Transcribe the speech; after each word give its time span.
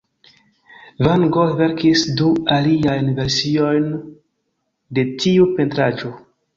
Van 1.07 1.25
Gogh 1.35 1.53
verkis 1.59 2.07
du 2.21 2.31
aliajn 2.57 3.13
versiojn 3.23 3.89
de 4.97 5.09
tiu 5.21 5.51
pentraĵo. 5.59 6.17